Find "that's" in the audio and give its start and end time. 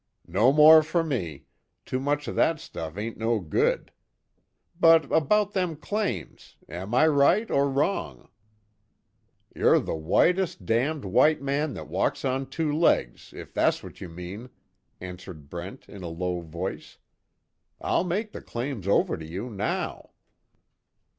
13.53-13.83